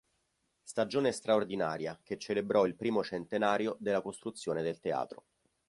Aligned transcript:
Stagione 0.63 1.11
straordinaria, 1.11 1.99
che 2.01 2.17
celebrò 2.17 2.65
il 2.65 2.73
primo 2.73 3.03
centenario 3.03 3.77
della 3.79 4.01
costruzione 4.01 4.63
del 4.63 4.79
teatro. 4.79 5.25